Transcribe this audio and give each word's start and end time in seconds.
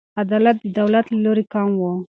عدالت 0.21 0.57
د 0.61 0.65
دولت 0.79 1.05
له 1.13 1.19
لوري 1.25 1.43
کم 1.53 1.69
و. 1.79 1.83